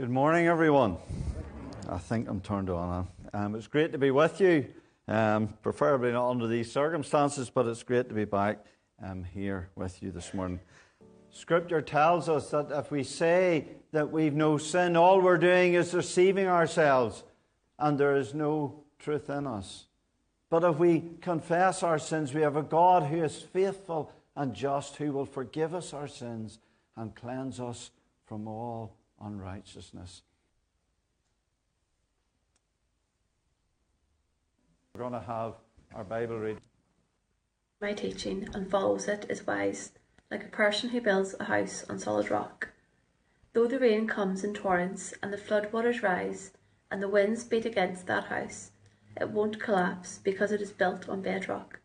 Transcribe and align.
Good 0.00 0.08
morning, 0.08 0.46
everyone. 0.46 0.96
I 1.86 1.98
think 1.98 2.26
I'm 2.26 2.40
turned 2.40 2.70
on. 2.70 3.06
Um, 3.34 3.54
it's 3.54 3.66
great 3.66 3.92
to 3.92 3.98
be 3.98 4.10
with 4.10 4.40
you, 4.40 4.66
um, 5.06 5.52
preferably 5.62 6.10
not 6.10 6.30
under 6.30 6.46
these 6.46 6.72
circumstances, 6.72 7.50
but 7.50 7.66
it's 7.66 7.82
great 7.82 8.08
to 8.08 8.14
be 8.14 8.24
back 8.24 8.64
um, 9.04 9.24
here 9.24 9.68
with 9.76 10.02
you 10.02 10.10
this 10.10 10.32
morning. 10.32 10.58
Scripture 11.28 11.82
tells 11.82 12.30
us 12.30 12.48
that 12.48 12.68
if 12.70 12.90
we 12.90 13.02
say 13.02 13.66
that 13.92 14.10
we've 14.10 14.32
no 14.32 14.56
sin, 14.56 14.96
all 14.96 15.20
we're 15.20 15.36
doing 15.36 15.74
is 15.74 15.90
deceiving 15.90 16.46
ourselves, 16.46 17.22
and 17.78 17.98
there 17.98 18.16
is 18.16 18.32
no 18.32 18.82
truth 18.98 19.28
in 19.28 19.46
us. 19.46 19.84
But 20.48 20.64
if 20.64 20.78
we 20.78 21.10
confess 21.20 21.82
our 21.82 21.98
sins, 21.98 22.32
we 22.32 22.40
have 22.40 22.56
a 22.56 22.62
God 22.62 23.02
who 23.02 23.22
is 23.22 23.42
faithful 23.42 24.10
and 24.34 24.54
just, 24.54 24.96
who 24.96 25.12
will 25.12 25.26
forgive 25.26 25.74
us 25.74 25.92
our 25.92 26.08
sins 26.08 26.58
and 26.96 27.14
cleanse 27.14 27.60
us 27.60 27.90
from 28.24 28.48
all 28.48 28.96
unrighteousness. 29.20 30.22
We're 34.94 35.00
going 35.00 35.12
to 35.12 35.26
have 35.26 35.54
our 35.94 36.04
Bible 36.04 36.38
read. 36.38 36.58
My 37.80 37.92
teaching 37.92 38.48
and 38.52 38.70
follows 38.70 39.08
it 39.08 39.26
is 39.28 39.46
wise, 39.46 39.92
like 40.30 40.44
a 40.44 40.48
person 40.48 40.90
who 40.90 41.00
builds 41.00 41.34
a 41.40 41.44
house 41.44 41.84
on 41.88 41.98
solid 41.98 42.30
rock. 42.30 42.68
Though 43.52 43.66
the 43.66 43.78
rain 43.78 44.06
comes 44.06 44.44
in 44.44 44.54
torrents 44.54 45.14
and 45.22 45.32
the 45.32 45.38
flood 45.38 45.72
waters 45.72 46.02
rise 46.02 46.52
and 46.90 47.02
the 47.02 47.08
winds 47.08 47.44
beat 47.44 47.64
against 47.64 48.06
that 48.06 48.24
house, 48.24 48.72
it 49.20 49.30
won't 49.30 49.60
collapse 49.60 50.18
because 50.22 50.52
it 50.52 50.60
is 50.60 50.72
built 50.72 51.08
on 51.08 51.22
bedrock. 51.22 51.80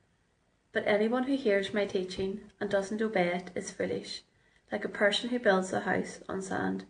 But 0.72 0.86
anyone 0.86 1.24
who 1.24 1.38
hears 1.38 1.74
my 1.74 1.86
teaching 1.86 2.42
and 2.60 2.70
doesn't 2.70 3.02
obey 3.02 3.28
it 3.28 3.52
is 3.56 3.72
foolish, 3.72 4.24
like 4.72 4.84
a 4.84 4.90
person 4.90 5.30
who 5.30 5.40
builds 5.40 5.72
a 5.72 5.80
house 5.80 6.20
on 6.28 6.42
sand. 6.42 6.86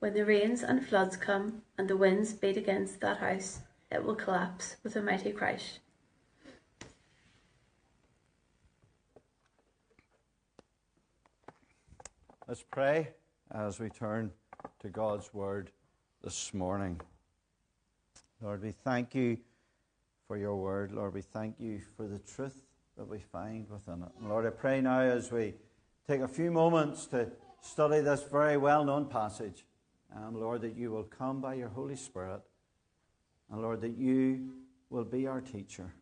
When 0.00 0.14
the 0.14 0.24
rains 0.24 0.62
and 0.62 0.86
floods 0.86 1.16
come 1.16 1.62
and 1.76 1.88
the 1.88 1.96
winds 1.96 2.32
beat 2.32 2.56
against 2.56 3.00
that 3.00 3.18
house, 3.18 3.62
it 3.90 4.04
will 4.04 4.14
collapse 4.14 4.76
with 4.84 4.94
a 4.94 5.02
mighty 5.02 5.32
crash. 5.32 5.80
Let's 12.46 12.62
pray 12.70 13.08
as 13.50 13.80
we 13.80 13.90
turn 13.90 14.30
to 14.80 14.88
God's 14.88 15.34
Word 15.34 15.72
this 16.22 16.54
morning. 16.54 17.00
Lord, 18.40 18.62
we 18.62 18.70
thank 18.70 19.16
you 19.16 19.38
for 20.28 20.36
your 20.36 20.54
Word. 20.54 20.92
Lord, 20.92 21.12
we 21.12 21.22
thank 21.22 21.56
you 21.58 21.80
for 21.96 22.06
the 22.06 22.20
truth 22.20 22.62
that 22.96 23.08
we 23.08 23.18
find 23.18 23.68
within 23.68 24.04
it. 24.04 24.12
Lord, 24.22 24.46
I 24.46 24.50
pray 24.50 24.80
now 24.80 25.00
as 25.00 25.32
we 25.32 25.54
take 26.06 26.20
a 26.20 26.28
few 26.28 26.52
moments 26.52 27.06
to 27.06 27.32
study 27.62 28.00
this 28.00 28.22
very 28.22 28.56
well 28.56 28.84
known 28.84 29.06
passage 29.06 29.64
um, 30.14 30.40
Lord, 30.40 30.62
that 30.62 30.76
you 30.76 30.90
will 30.90 31.04
come 31.04 31.40
by 31.40 31.54
your 31.54 31.68
Holy 31.68 31.96
Spirit. 31.96 32.40
And 33.50 33.62
Lord, 33.62 33.80
that 33.82 33.96
you 33.96 34.50
will 34.90 35.04
be 35.04 35.26
our 35.26 35.40
teacher. 35.40 35.92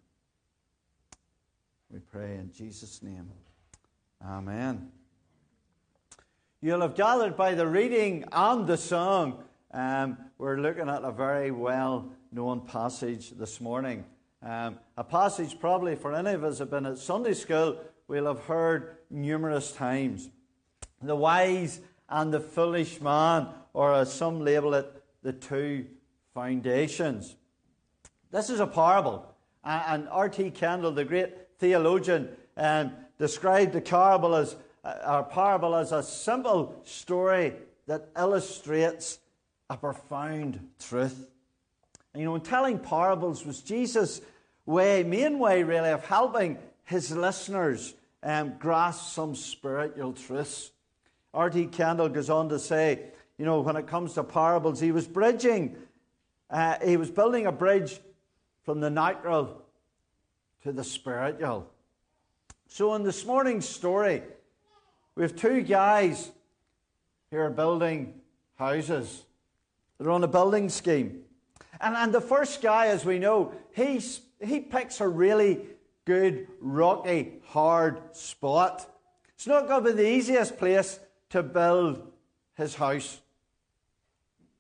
We 1.91 2.01
pray 2.01 2.35
in 2.35 2.51
Jesus' 2.53 3.03
name. 3.03 3.31
Amen. 4.25 4.91
You'll 6.61 6.81
have 6.81 6.95
gathered 6.95 7.37
by 7.37 7.55
the 7.55 7.67
reading 7.67 8.25
and 8.33 8.67
the 8.67 8.77
song. 8.77 9.45
Um, 9.73 10.19
we're 10.39 10.59
looking 10.59 10.89
at 10.89 11.05
a 11.05 11.13
very 11.13 11.51
well 11.51 12.11
known 12.33 12.63
passage 12.63 13.31
this 13.33 13.61
morning. 13.61 14.05
Um, 14.43 14.79
a 14.97 15.05
passage 15.05 15.59
probably 15.61 15.97
for 15.97 16.15
any 16.15 16.33
of 16.33 16.45
us 16.45 16.59
who 16.59 16.63
have 16.63 16.71
been 16.71 16.87
at 16.87 16.99
Sunday 16.99 17.35
school, 17.35 17.81
we'll 18.09 18.27
have 18.27 18.41
heard 18.41 18.97
numerous 19.11 19.73
times. 19.73 20.31
The 21.03 21.17
wise 21.17 21.81
and 22.09 22.33
the 22.33 22.41
foolish 22.41 23.01
man 23.01 23.49
or 23.73 23.93
as 23.95 24.13
some 24.13 24.45
label 24.45 24.75
it, 24.75 25.03
the 25.23 25.33
two 25.33 25.87
foundations. 26.33 27.37
This 28.31 28.51
is 28.51 28.61
a 28.61 28.67
parable. 28.67 29.27
And 29.65 30.09
R.T. 30.09 30.51
Kendall, 30.53 30.93
the 30.93 31.05
great 31.05 31.35
theologian, 31.59 32.29
um, 32.57 32.93
described 33.19 33.73
the 33.73 33.81
parable 33.81 34.35
as, 34.35 34.57
uh, 34.85 35.23
parable 35.25 35.75
as 35.75 35.93
a 35.93 36.03
simple 36.03 36.81
story 36.85 37.55
that 37.87 38.09
illustrates 38.17 39.19
a 39.69 39.77
profound 39.77 40.61
truth. 40.79 41.31
And, 42.13 42.21
you 42.21 42.29
know, 42.29 42.35
in 42.35 42.41
telling 42.41 42.79
parables 42.79 43.45
was 43.45 43.61
Jesus' 43.61 44.21
way, 44.65 45.03
main 45.03 45.39
way 45.39 45.63
really, 45.63 45.91
of 45.91 46.05
helping 46.07 46.59
his 46.85 47.11
listeners 47.11 47.95
um, 48.23 48.55
grasp 48.59 49.13
some 49.13 49.35
spiritual 49.35 50.13
truths. 50.13 50.71
R.T. 51.37 51.67
Kendall 51.67 52.09
goes 52.09 52.31
on 52.31 52.49
to 52.49 52.59
say 52.59 53.13
you 53.39 53.45
know, 53.45 53.61
when 53.61 53.77
it 53.77 53.87
comes 53.87 54.15
to 54.15 54.25
parables, 54.25 54.81
he 54.81 54.93
was 54.93 55.07
bridging, 55.07 55.77
uh, 56.49 56.77
he 56.85 56.97
was 56.97 57.11
building 57.11 57.47
a 57.47 57.53
bridge 57.53 58.01
from 58.63 58.81
the 58.81 58.89
natural 58.89 59.63
to 60.63 60.73
the 60.73 60.83
spiritual. 60.83 61.69
So, 62.69 62.95
in 62.95 63.03
this 63.03 63.25
morning's 63.27 63.69
story, 63.69 64.23
we 65.15 65.23
have 65.23 65.37
two 65.37 65.63
guys 65.63 66.31
who 67.31 67.39
are 67.39 67.51
building 67.51 68.15
houses. 68.57 69.25
They're 69.99 70.11
on 70.11 70.25
a 70.25 70.29
building 70.29 70.69
scheme. 70.69 71.21
And, 71.81 71.95
and 71.95 72.13
the 72.13 72.21
first 72.21 72.63
guy, 72.63 72.87
as 72.89 73.05
we 73.05 73.19
know, 73.19 73.53
he's, 73.75 74.21
he 74.43 74.61
picks 74.61 75.01
a 75.01 75.09
really 75.09 75.61
good, 76.07 76.49
rocky, 76.61 77.35
hard 77.45 78.17
spot. 78.17 78.91
It's 79.35 79.47
not 79.47 79.69
going 79.69 79.85
to 79.85 79.91
be 79.91 79.97
the 79.97 80.09
easiest 80.09 80.57
place 80.57 80.99
to 81.31 81.43
build 81.43 82.11
his 82.55 82.75
house. 82.75 83.21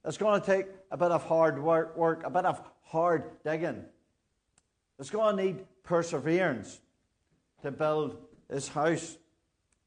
It's 0.04 0.19
going 0.19 0.41
to 0.41 0.47
take 0.47 0.66
a 0.91 0.97
bit 0.97 1.10
of 1.10 1.25
hard 1.25 1.62
work, 1.62 1.97
work 1.97 2.22
a 2.25 2.31
bit 2.31 2.44
of 2.44 2.60
hard 2.82 3.43
digging. 3.44 3.84
It's 4.99 5.10
going 5.10 5.37
to 5.37 5.43
need 5.43 5.65
perseverance 5.82 6.81
to 7.62 7.71
build 7.71 8.16
his 8.50 8.69
house. 8.69 9.16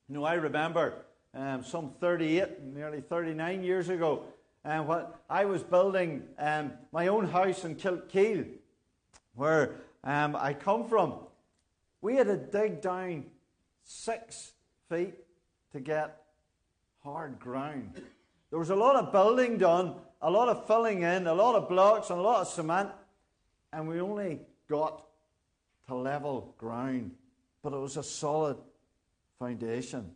You 0.08 0.16
know, 0.16 0.24
I 0.24 0.34
remember 0.36 1.06
um, 1.34 1.64
some 1.64 1.92
38, 2.00 2.62
nearly 2.64 3.02
39 3.02 3.64
years 3.64 3.90
ago, 3.90 4.24
and 4.64 4.82
um, 4.82 4.88
what 4.88 5.22
I 5.30 5.46
was 5.46 5.64
building 5.64 6.24
um, 6.38 6.74
my 6.92 7.08
own 7.08 7.28
house 7.28 7.64
in 7.64 7.76
Kilkeel, 7.76 8.46
where 9.36 9.76
um, 10.04 10.36
I 10.36 10.54
come 10.54 10.88
from. 10.88 11.16
We 12.02 12.16
had 12.16 12.28
to 12.28 12.38
dig 12.38 12.82
down 12.82 13.26
six 13.84 14.54
feet 14.90 15.14
to 15.72 15.80
get 15.80 16.22
hard 17.04 17.40
ground. 17.40 18.02
There 18.50 18.60
was 18.60 18.70
a 18.70 18.76
lot 18.76 18.96
of 18.96 19.12
building 19.12 19.58
done 19.58 19.96
a 20.22 20.30
lot 20.30 20.50
of 20.50 20.68
filling 20.68 21.04
in, 21.04 21.28
a 21.28 21.34
lot 21.34 21.56
of 21.56 21.70
blocks, 21.70 22.10
and 22.10 22.20
a 22.20 22.22
lot 22.22 22.42
of 22.42 22.48
cement, 22.48 22.90
and 23.72 23.88
we 23.88 24.02
only 24.02 24.40
got 24.70 25.06
to 25.88 25.96
level 25.96 26.54
ground. 26.58 27.12
But 27.64 27.74
it 27.74 27.80
was 27.80 27.98
a 27.98 28.04
solid 28.04 28.58
foundation. 29.38 30.12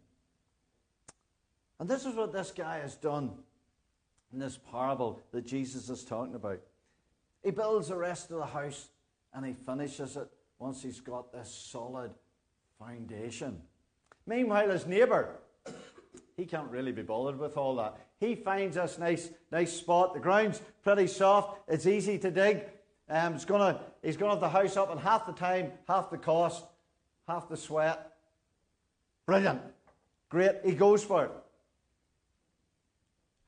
And 1.79 1.89
this 1.89 2.05
is 2.05 2.15
what 2.15 2.33
this 2.33 2.51
guy 2.51 2.79
has 2.79 2.95
done 2.95 3.31
in 4.31 4.39
this 4.39 4.57
parable 4.71 5.21
that 5.31 5.45
Jesus 5.45 5.89
is 5.89 6.03
talking 6.03 6.35
about. 6.35 6.59
He 7.43 7.51
builds 7.51 7.89
the 7.89 7.97
rest 7.97 8.31
of 8.31 8.37
the 8.37 8.45
house 8.45 8.89
and 9.33 9.45
he 9.45 9.53
finishes 9.53 10.15
it 10.15 10.29
once 10.59 10.81
he's 10.81 11.01
got 11.01 11.33
this 11.33 11.49
solid 11.49 12.11
foundation. 12.79 13.61
Meanwhile, 14.25 14.69
his 14.69 14.85
neighbour, 14.85 15.39
he 16.35 16.45
can't 16.45 16.69
really 16.69 16.91
be 16.91 17.01
bothered 17.01 17.39
with 17.39 17.57
all 17.57 17.75
that. 17.75 17.97
He 18.19 18.35
finds 18.35 18.75
this 18.75 18.97
nice, 18.97 19.29
nice 19.51 19.73
spot. 19.73 20.13
The 20.13 20.19
ground's 20.19 20.61
pretty 20.83 21.07
soft. 21.07 21.59
It's 21.67 21.85
easy 21.85 22.17
to 22.19 22.31
dig. 22.31 22.63
Um, 23.09 23.35
it's 23.35 23.45
gonna, 23.45 23.79
he's 24.01 24.17
going 24.17 24.29
to 24.29 24.35
have 24.35 24.41
the 24.41 24.57
house 24.57 24.77
up 24.77 24.91
in 24.91 24.97
half 24.97 25.25
the 25.25 25.33
time, 25.33 25.71
half 25.87 26.09
the 26.09 26.17
cost, 26.17 26.63
half 27.27 27.49
the 27.49 27.57
sweat. 27.57 28.13
Brilliant. 29.25 29.61
Great. 30.29 30.55
He 30.65 30.73
goes 30.73 31.03
for 31.03 31.25
it. 31.25 31.31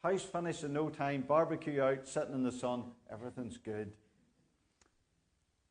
House 0.03 0.21
finished 0.21 0.63
in 0.63 0.73
no 0.73 0.89
time. 0.89 1.23
Barbecue 1.27 1.81
out, 1.81 2.07
sitting 2.07 2.35
in 2.35 2.43
the 2.43 2.51
sun. 2.51 2.83
Everything's 3.11 3.57
good. 3.57 3.91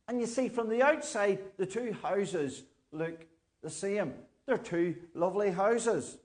And 0.09 0.21
you 0.21 0.27
see, 0.27 0.49
from 0.49 0.69
the 0.69 0.83
outside, 0.83 1.39
the 1.57 1.67
two 1.67 1.97
houses 2.03 2.65
look 2.91 3.25
the 3.63 3.71
same. 3.71 4.13
They're 4.47 4.59
two 4.59 4.97
lovely 5.15 5.51
houses. 5.51 6.19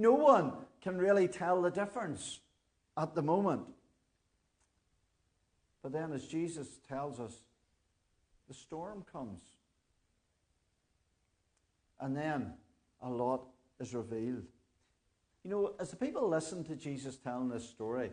No 0.00 0.14
one 0.14 0.54
can 0.80 0.96
really 0.96 1.28
tell 1.28 1.60
the 1.60 1.70
difference 1.70 2.40
at 2.96 3.14
the 3.14 3.20
moment. 3.20 3.66
But 5.82 5.92
then, 5.92 6.14
as 6.14 6.26
Jesus 6.26 6.66
tells 6.88 7.20
us, 7.20 7.34
the 8.48 8.54
storm 8.54 9.04
comes. 9.12 9.42
And 12.00 12.16
then 12.16 12.54
a 13.02 13.10
lot 13.10 13.42
is 13.78 13.94
revealed. 13.94 14.46
You 15.44 15.50
know, 15.50 15.74
as 15.78 15.90
the 15.90 15.96
people 15.96 16.26
listen 16.26 16.64
to 16.64 16.76
Jesus 16.76 17.18
telling 17.18 17.50
this 17.50 17.68
story, 17.68 18.10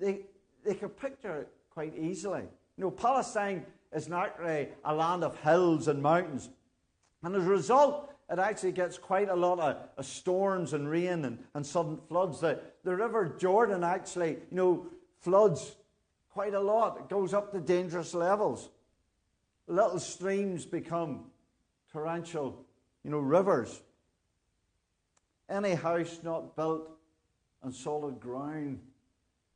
they, 0.00 0.20
they 0.64 0.72
can 0.72 0.88
picture 0.88 1.36
it 1.36 1.48
quite 1.68 1.94
easily. 1.98 2.44
You 2.78 2.84
know, 2.84 2.90
Palestine 2.90 3.66
is 3.92 4.08
naturally 4.08 4.68
a 4.86 4.94
land 4.94 5.22
of 5.22 5.38
hills 5.40 5.86
and 5.86 6.02
mountains. 6.02 6.48
And 7.22 7.36
as 7.36 7.44
a 7.44 7.50
result, 7.50 8.10
it 8.30 8.38
actually 8.38 8.72
gets 8.72 8.96
quite 8.96 9.28
a 9.28 9.34
lot 9.34 9.58
of, 9.58 9.76
of 9.96 10.06
storms 10.06 10.72
and 10.72 10.88
rain 10.88 11.24
and, 11.24 11.38
and 11.54 11.66
sudden 11.66 11.98
floods. 12.08 12.40
The, 12.40 12.60
the 12.84 12.94
River 12.94 13.34
Jordan 13.38 13.82
actually, 13.82 14.30
you 14.50 14.56
know, 14.56 14.86
floods 15.20 15.76
quite 16.30 16.54
a 16.54 16.60
lot. 16.60 16.98
It 16.98 17.08
goes 17.08 17.34
up 17.34 17.52
to 17.52 17.60
dangerous 17.60 18.14
levels. 18.14 18.70
Little 19.66 19.98
streams 19.98 20.64
become 20.64 21.24
torrential, 21.92 22.64
you 23.04 23.10
know, 23.10 23.18
rivers. 23.18 23.82
Any 25.48 25.74
house 25.74 26.20
not 26.22 26.54
built 26.54 26.88
on 27.62 27.72
solid 27.72 28.20
ground 28.20 28.80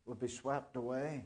would 0.06 0.19
be 0.19 0.29
swept 0.29 0.76
away. 0.76 1.25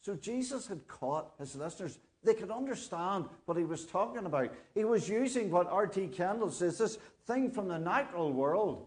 So 0.00 0.16
Jesus 0.16 0.66
had 0.66 0.88
caught 0.88 1.32
his 1.38 1.54
listeners. 1.54 1.98
They 2.24 2.34
could 2.34 2.50
understand 2.50 3.24
what 3.46 3.56
he 3.56 3.64
was 3.64 3.84
talking 3.84 4.26
about. 4.26 4.52
He 4.74 4.84
was 4.84 5.08
using 5.08 5.50
what 5.50 5.68
R.T. 5.68 6.08
Kendall 6.08 6.50
says 6.50 6.78
this 6.78 6.98
thing 7.26 7.50
from 7.50 7.68
the 7.68 7.78
natural 7.78 8.32
world. 8.32 8.86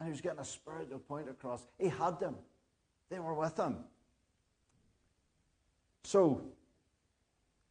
And 0.00 0.06
he 0.06 0.10
was 0.10 0.20
getting 0.20 0.38
a 0.38 0.44
spiritual 0.44 1.00
point 1.00 1.28
across. 1.28 1.62
He 1.78 1.88
had 1.88 2.20
them, 2.20 2.36
they 3.10 3.18
were 3.18 3.34
with 3.34 3.56
him. 3.56 3.76
So, 6.04 6.42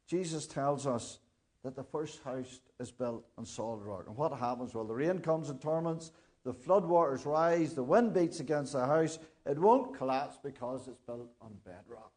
Jesus 0.07 0.45
tells 0.45 0.85
us 0.85 1.19
that 1.63 1.75
the 1.75 1.83
first 1.83 2.21
house 2.23 2.59
is 2.79 2.91
built 2.91 3.25
on 3.37 3.45
solid 3.45 3.81
rock. 3.81 4.03
And 4.07 4.15
what 4.15 4.31
happens? 4.31 4.73
Well, 4.75 4.85
the 4.85 4.93
rain 4.93 5.19
comes 5.19 5.49
in 5.49 5.57
torments, 5.57 6.11
the 6.43 6.53
floodwaters 6.53 7.25
rise, 7.25 7.73
the 7.73 7.83
wind 7.83 8.13
beats 8.13 8.39
against 8.39 8.73
the 8.73 8.85
house. 8.85 9.17
It 9.45 9.57
won't 9.57 9.97
collapse 9.97 10.37
because 10.41 10.87
it's 10.87 11.01
built 11.05 11.29
on 11.41 11.51
bedrock. 11.65 12.11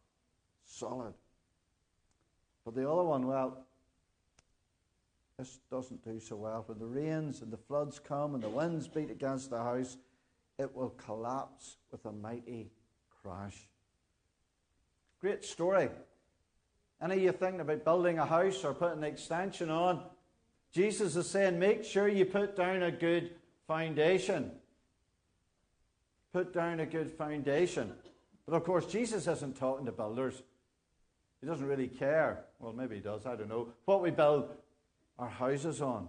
Solid. 0.65 1.15
But 2.65 2.75
the 2.75 2.91
other 2.91 3.05
one, 3.05 3.27
well, 3.27 3.67
this 5.39 5.59
doesn't 5.71 6.05
do 6.05 6.21
so 6.21 6.37
well. 6.37 6.65
When 6.67 6.79
the 6.79 6.87
rains 6.87 7.41
and 7.41 7.51
the 7.51 7.57
floods 7.57 7.99
come 7.99 8.35
and 8.35 8.43
the 8.43 8.49
winds 8.49 8.89
beat 8.89 9.11
against 9.11 9.51
the 9.51 9.62
house, 9.62 9.97
it 10.59 10.75
will 10.75 10.91
collapse 10.91 11.77
with 11.91 12.05
a 12.05 12.12
mighty 12.12 12.71
crash. 13.23 13.67
Great 15.21 15.45
story. 15.45 15.89
Any 17.03 17.15
of 17.15 17.23
you 17.23 17.33
thinking 17.33 17.61
about 17.61 17.85
building 17.85 18.19
a 18.19 18.27
house 18.27 18.62
or 18.65 18.75
putting 18.75 18.99
an 18.99 19.05
extension 19.05 19.71
on? 19.71 20.03
Jesus 20.73 21.17
is 21.17 21.29
saying, 21.29 21.59
make 21.59 21.85
sure 21.85 22.09
you 22.09 22.27
put 22.27 22.55
down 22.55 22.83
a 22.83 22.93
good 22.93 23.31
foundation. 23.67 24.51
Put 26.33 26.53
down 26.53 26.81
a 26.81 26.87
good 26.87 27.11
foundation. 27.11 27.93
But 28.47 28.55
of 28.55 28.65
course, 28.65 28.85
Jesus 28.87 29.27
isn't 29.27 29.57
talking 29.57 29.87
to 29.87 29.93
builders. 29.93 30.43
He 31.40 31.46
doesn't 31.46 31.66
really 31.66 31.88
care. 31.88 32.44
Well, 32.58 32.72
maybe 32.72 32.96
he 32.96 33.00
does, 33.00 33.26
I 33.26 33.37
don't 33.37 33.48
know. 33.48 33.69
What 33.87 34.02
we 34.02 34.10
build 34.10 34.50
our 35.19 35.28
houses 35.28 35.81
on. 35.81 36.08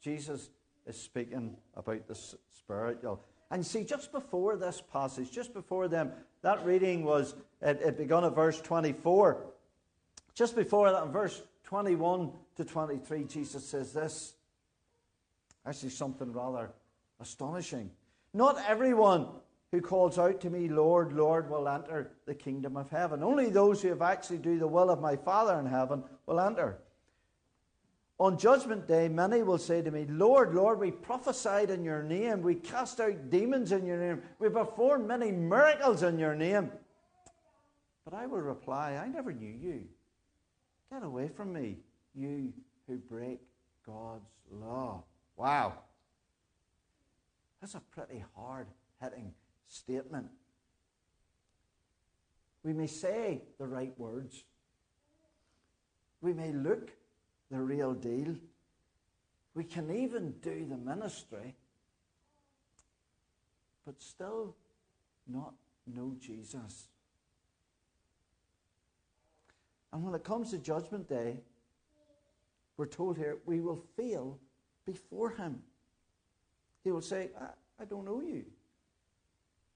Jesus 0.00 0.50
is 0.86 1.00
speaking 1.00 1.56
about 1.74 2.06
the 2.06 2.14
spiritual. 2.14 3.22
And 3.50 3.64
see, 3.64 3.84
just 3.84 4.12
before 4.12 4.56
this 4.56 4.82
passage, 4.92 5.30
just 5.30 5.54
before 5.54 5.88
them, 5.88 6.12
that 6.42 6.64
reading 6.64 7.02
was, 7.04 7.34
it, 7.62 7.80
it 7.82 7.96
begun 7.96 8.24
at 8.24 8.34
verse 8.34 8.60
24. 8.60 9.46
Just 10.34 10.54
before 10.54 10.92
that, 10.92 11.02
in 11.04 11.10
verse 11.10 11.42
21 11.64 12.30
to 12.56 12.64
23, 12.64 13.24
Jesus 13.24 13.64
says 13.66 13.92
this. 13.92 14.34
Actually, 15.66 15.90
something 15.90 16.32
rather 16.32 16.70
astonishing. 17.20 17.90
Not 18.32 18.62
everyone 18.68 19.28
who 19.70 19.80
calls 19.80 20.18
out 20.18 20.40
to 20.40 20.50
me, 20.50 20.68
Lord, 20.68 21.12
Lord, 21.12 21.50
will 21.50 21.68
enter 21.68 22.12
the 22.26 22.34
kingdom 22.34 22.76
of 22.76 22.88
heaven. 22.88 23.22
Only 23.22 23.50
those 23.50 23.82
who 23.82 23.88
have 23.88 24.00
actually 24.00 24.38
do 24.38 24.58
the 24.58 24.66
will 24.66 24.90
of 24.90 25.00
my 25.00 25.16
Father 25.16 25.58
in 25.58 25.66
heaven 25.66 26.02
will 26.26 26.40
enter. 26.40 26.78
On 28.18 28.38
judgment 28.38 28.88
day, 28.88 29.08
many 29.08 29.42
will 29.42 29.58
say 29.58 29.82
to 29.82 29.90
me, 29.90 30.06
Lord, 30.08 30.54
Lord, 30.54 30.80
we 30.80 30.90
prophesied 30.90 31.70
in 31.70 31.84
your 31.84 32.02
name, 32.02 32.42
we 32.42 32.54
cast 32.54 32.98
out 32.98 33.30
demons 33.30 33.70
in 33.70 33.86
your 33.86 33.98
name, 33.98 34.22
we 34.38 34.48
performed 34.48 35.06
many 35.06 35.30
miracles 35.30 36.02
in 36.02 36.18
your 36.18 36.34
name. 36.34 36.72
But 38.04 38.14
I 38.14 38.26
will 38.26 38.40
reply, 38.40 38.98
I 39.00 39.06
never 39.06 39.32
knew 39.32 39.52
you. 39.52 39.84
Get 40.90 41.04
away 41.04 41.28
from 41.28 41.52
me, 41.52 41.76
you 42.14 42.52
who 42.88 42.96
break 42.96 43.40
God's 43.86 44.30
law. 44.50 45.04
Wow. 45.36 45.74
That's 47.60 47.74
a 47.74 47.80
pretty 47.80 48.24
hard 48.34 48.66
hitting 49.00 49.32
statement. 49.68 50.26
We 52.64 52.72
may 52.72 52.86
say 52.86 53.42
the 53.58 53.66
right 53.66 53.92
words. 53.98 54.44
We 56.20 56.32
may 56.32 56.52
look 56.52 56.90
the 57.50 57.60
real 57.60 57.94
deal. 57.94 58.34
We 59.54 59.64
can 59.64 59.90
even 59.90 60.34
do 60.42 60.66
the 60.68 60.76
ministry, 60.76 61.54
but 63.86 64.00
still 64.02 64.54
not 65.26 65.54
know 65.86 66.14
Jesus. 66.20 66.88
And 69.92 70.04
when 70.04 70.14
it 70.14 70.24
comes 70.24 70.50
to 70.50 70.58
Judgment 70.58 71.08
Day, 71.08 71.40
we're 72.76 72.86
told 72.86 73.16
here 73.16 73.38
we 73.46 73.60
will 73.60 73.82
fail 73.96 74.38
before 74.84 75.30
Him. 75.30 75.62
He 76.84 76.92
will 76.92 77.00
say, 77.00 77.30
I, 77.40 77.82
I 77.82 77.84
don't 77.84 78.04
know 78.04 78.20
you. 78.20 78.44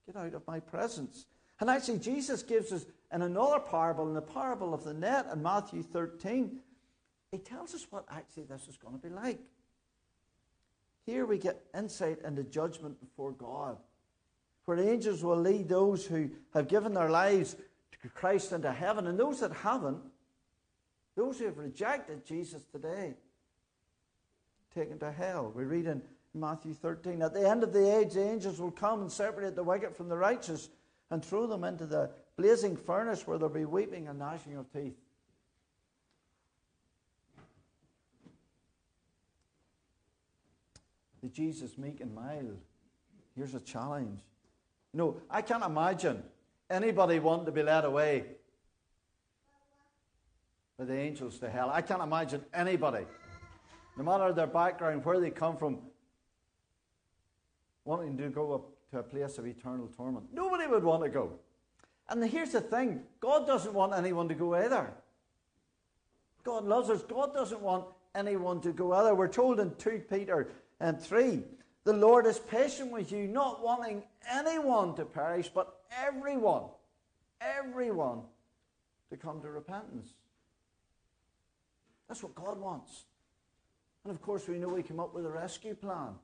Get 0.05 0.15
out 0.15 0.33
of 0.33 0.47
my 0.47 0.59
presence. 0.59 1.25
And 1.59 1.69
actually, 1.69 1.99
Jesus 1.99 2.43
gives 2.43 2.71
us 2.71 2.85
in 3.13 3.21
another 3.21 3.59
parable, 3.59 4.07
in 4.07 4.13
the 4.13 4.21
parable 4.21 4.73
of 4.73 4.83
the 4.83 4.93
net 4.93 5.27
in 5.31 5.41
Matthew 5.41 5.83
13, 5.83 6.59
he 7.31 7.37
tells 7.37 7.73
us 7.73 7.87
what 7.89 8.05
actually 8.11 8.43
this 8.43 8.67
is 8.67 8.77
going 8.77 8.99
to 8.99 9.07
be 9.07 9.13
like. 9.13 9.39
Here 11.05 11.25
we 11.25 11.37
get 11.37 11.63
insight 11.77 12.19
into 12.23 12.43
judgment 12.43 12.99
before 12.99 13.31
God, 13.31 13.77
where 14.65 14.79
angels 14.79 15.23
will 15.23 15.37
lead 15.37 15.69
those 15.69 16.05
who 16.05 16.29
have 16.53 16.67
given 16.67 16.93
their 16.93 17.09
lives 17.09 17.55
to 18.01 18.09
Christ 18.09 18.51
into 18.51 18.71
heaven, 18.71 19.07
and 19.07 19.19
those 19.19 19.39
that 19.41 19.51
haven't, 19.51 19.99
those 21.15 21.39
who 21.39 21.45
have 21.45 21.57
rejected 21.57 22.25
Jesus 22.25 22.63
today, 22.71 23.13
taken 24.73 24.97
to 24.99 25.11
hell. 25.11 25.51
We 25.55 25.65
read 25.65 25.85
in 25.85 26.01
Matthew 26.33 26.73
13 26.73 27.21
At 27.21 27.33
the 27.33 27.47
end 27.47 27.63
of 27.63 27.73
the 27.73 27.97
age, 27.97 28.13
the 28.13 28.27
angels 28.27 28.59
will 28.59 28.71
come 28.71 29.01
and 29.01 29.11
separate 29.11 29.55
the 29.55 29.63
wicked 29.63 29.95
from 29.95 30.09
the 30.09 30.17
righteous 30.17 30.69
and 31.11 31.23
throw 31.23 31.45
them 31.45 31.63
into 31.63 31.85
the 31.85 32.09
blazing 32.37 32.75
furnace 32.75 33.27
where 33.27 33.37
there'll 33.37 33.53
be 33.53 33.65
weeping 33.65 34.07
and 34.07 34.17
gnashing 34.17 34.57
of 34.57 34.71
teeth. 34.71 34.95
the 41.23 41.29
Jesus 41.29 41.77
meek 41.77 42.01
and 42.01 42.13
mild. 42.13 42.59
Here's 43.35 43.55
a 43.55 43.59
challenge. 43.61 44.19
You 44.93 44.97
know, 44.97 45.21
I 45.29 45.41
can't 45.41 45.63
imagine 45.63 46.21
anybody 46.69 47.17
wanting 47.19 47.45
to 47.45 47.51
be 47.51 47.63
led 47.63 47.85
away 47.85 48.25
by 50.77 50.83
the 50.83 50.95
angels 50.95 51.39
to 51.39 51.49
hell. 51.49 51.71
I 51.73 51.81
can't 51.81 52.01
imagine 52.01 52.43
anybody, 52.53 53.05
no 53.97 54.03
matter 54.03 54.33
their 54.33 54.47
background, 54.47 55.05
where 55.05 55.19
they 55.19 55.31
come 55.31 55.55
from, 55.55 55.79
wanting 57.85 58.17
to 58.17 58.29
go 58.29 58.53
up 58.53 58.69
to 58.91 58.99
a 58.99 59.03
place 59.03 59.37
of 59.37 59.45
eternal 59.45 59.87
torment. 59.95 60.25
Nobody 60.33 60.67
would 60.67 60.83
want 60.83 61.03
to 61.03 61.09
go. 61.09 61.31
And 62.09 62.23
here's 62.23 62.51
the 62.51 62.61
thing 62.61 63.03
God 63.19 63.47
doesn't 63.47 63.73
want 63.73 63.93
anyone 63.93 64.27
to 64.29 64.35
go 64.35 64.55
either. 64.55 64.93
God 66.43 66.65
loves 66.65 66.89
us. 66.89 67.01
God 67.03 67.33
doesn't 67.33 67.61
want 67.61 67.85
anyone 68.15 68.61
to 68.61 68.71
go 68.71 68.93
either. 68.93 69.15
We're 69.15 69.27
told 69.27 69.59
in 69.59 69.73
2 69.75 70.03
Peter 70.09 70.49
and 70.79 71.01
3. 71.01 71.43
The 71.85 71.93
Lord 71.93 72.25
is 72.25 72.39
patient 72.39 72.91
with 72.91 73.11
you, 73.11 73.27
not 73.27 73.63
wanting 73.63 74.03
anyone 74.31 74.95
to 74.95 75.05
perish, 75.05 75.49
but 75.49 75.81
everyone, 76.05 76.63
everyone 77.41 78.21
to 79.09 79.17
come 79.17 79.41
to 79.41 79.49
repentance. 79.49 80.13
That's 82.07 82.23
what 82.23 82.35
God 82.35 82.59
wants. 82.59 83.03
And 84.03 84.13
of 84.13 84.21
course, 84.21 84.47
we 84.47 84.57
know 84.57 84.75
He 84.75 84.83
came 84.83 84.99
up 84.99 85.13
with 85.13 85.25
a 85.25 85.29
rescue 85.29 85.75
plan. 85.75 86.15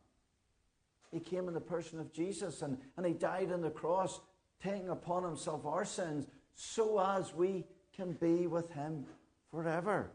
He 1.12 1.20
came 1.20 1.48
in 1.48 1.54
the 1.54 1.62
person 1.62 2.00
of 2.00 2.14
Jesus 2.14 2.62
and, 2.62 2.78
and 2.98 3.06
He 3.06 3.14
died 3.14 3.52
on 3.52 3.62
the 3.62 3.70
cross, 3.70 4.20
taking 4.62 4.90
upon 4.90 5.24
Himself 5.24 5.66
our 5.66 5.86
sins, 5.86 6.28
so 6.54 7.00
as 7.00 7.34
we 7.34 7.66
can 7.96 8.14
be 8.14 8.48
with 8.48 8.72
Him 8.72 9.06
forever. 9.52 10.12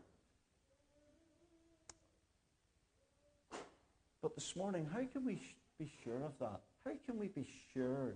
But 4.23 4.35
this 4.35 4.57
morning, 4.57 4.89
how 4.93 5.05
can 5.13 5.25
we 5.27 5.41
be 5.79 5.91
sure 6.03 6.25
of 6.25 6.39
that? 6.39 6.61
How 6.87 6.93
can 7.05 7.19
we 7.19 7.29
be 7.29 7.47
sure 7.73 8.15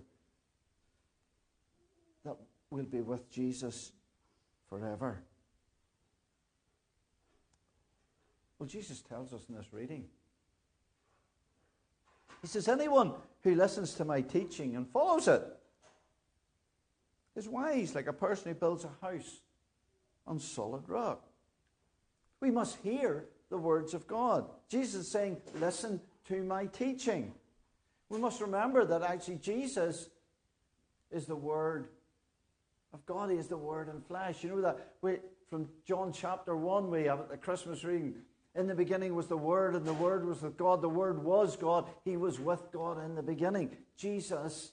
that 2.25 2.35
we'll 2.71 2.85
be 2.85 3.01
with 3.01 3.29
Jesus 3.29 3.91
forever? 4.69 5.21
Well, 8.57 8.67
Jesus 8.67 9.01
tells 9.01 9.33
us 9.33 9.41
in 9.49 9.55
this 9.55 9.71
reading. 9.71 10.05
He 12.41 12.47
says, 12.47 12.67
Anyone 12.67 13.13
who 13.43 13.55
listens 13.55 13.93
to 13.95 14.05
my 14.05 14.21
teaching 14.21 14.75
and 14.75 14.87
follows 14.89 15.27
it 15.27 15.43
is 17.35 17.47
wise, 17.47 17.95
like 17.95 18.07
a 18.07 18.13
person 18.13 18.51
who 18.51 18.55
builds 18.55 18.85
a 18.85 19.05
house 19.05 19.41
on 20.27 20.39
solid 20.39 20.87
rock. 20.87 21.23
We 22.39 22.51
must 22.51 22.77
hear 22.83 23.25
the 23.49 23.57
words 23.57 23.93
of 23.93 24.07
God. 24.07 24.45
Jesus 24.69 25.01
is 25.01 25.11
saying, 25.11 25.37
Listen 25.55 25.99
to 26.27 26.43
my 26.43 26.67
teaching. 26.67 27.33
We 28.09 28.19
must 28.19 28.41
remember 28.41 28.85
that 28.85 29.03
actually 29.03 29.37
Jesus 29.37 30.09
is 31.11 31.25
the 31.25 31.35
Word 31.35 31.89
of 32.93 33.05
God. 33.05 33.31
He 33.31 33.37
is 33.37 33.47
the 33.47 33.57
Word 33.57 33.89
in 33.89 34.01
flesh. 34.01 34.43
You 34.43 34.49
know 34.49 34.61
that 34.61 34.93
we, 35.01 35.17
from 35.49 35.67
John 35.85 36.11
chapter 36.11 36.55
1, 36.55 36.89
we 36.89 37.03
have 37.03 37.19
at 37.19 37.29
the 37.29 37.37
Christmas 37.37 37.83
reading. 37.83 38.15
In 38.55 38.67
the 38.67 38.75
beginning 38.75 39.15
was 39.15 39.27
the 39.27 39.37
Word, 39.37 39.75
and 39.75 39.85
the 39.85 39.93
Word 39.93 40.25
was 40.25 40.41
with 40.41 40.57
God. 40.57 40.81
The 40.81 40.89
Word 40.89 41.23
was 41.23 41.55
God. 41.55 41.87
He 42.03 42.17
was 42.17 42.39
with 42.39 42.71
God 42.71 43.03
in 43.03 43.15
the 43.15 43.23
beginning. 43.23 43.75
Jesus 43.95 44.71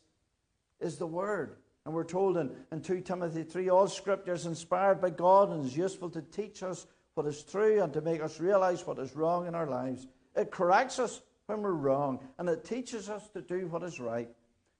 is 0.80 0.96
the 0.96 1.06
Word. 1.06 1.56
And 1.84 1.94
we're 1.94 2.04
told 2.04 2.36
in, 2.36 2.50
in 2.72 2.80
2 2.80 3.02
Timothy 3.02 3.44
3 3.44 3.68
all 3.68 3.86
scripture 3.86 4.32
is 4.32 4.46
inspired 4.46 5.00
by 5.00 5.10
God 5.10 5.50
and 5.50 5.64
is 5.64 5.76
useful 5.76 6.10
to 6.10 6.20
teach 6.20 6.64
us 6.64 6.86
what 7.14 7.26
is 7.26 7.44
true 7.44 7.80
and 7.80 7.92
to 7.92 8.00
make 8.00 8.20
us 8.20 8.40
realize 8.40 8.84
what 8.84 8.98
is 8.98 9.14
wrong 9.14 9.46
in 9.46 9.54
our 9.54 9.68
lives. 9.68 10.08
It 10.34 10.50
corrects 10.50 10.98
us 10.98 11.22
when 11.46 11.62
we're 11.62 11.70
wrong 11.70 12.18
and 12.38 12.48
it 12.48 12.64
teaches 12.64 13.08
us 13.08 13.28
to 13.30 13.40
do 13.40 13.68
what 13.68 13.84
is 13.84 14.00
right. 14.00 14.28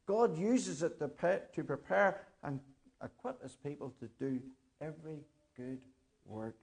God 0.07 0.37
uses 0.37 0.83
it 0.83 0.99
to, 0.99 1.07
pe- 1.07 1.43
to 1.55 1.63
prepare 1.63 2.23
and 2.43 2.59
equip 3.03 3.41
his 3.41 3.57
people 3.57 3.95
to 4.01 4.09
do 4.19 4.41
every 4.81 5.21
good 5.57 5.79
work. 6.25 6.57